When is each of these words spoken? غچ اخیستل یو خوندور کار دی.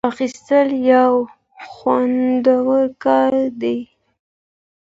غچ 0.03 0.07
اخیستل 0.11 0.69
یو 0.93 1.11
خوندور 1.73 2.81
کار 3.03 3.33
دی. 3.61 3.77